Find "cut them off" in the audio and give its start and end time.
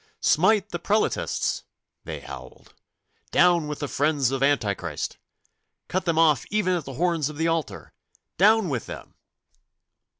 5.89-6.43